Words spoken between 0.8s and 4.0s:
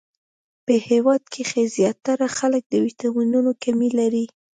هیواد کښی ځیاتره خلک د ويټامنونو کمې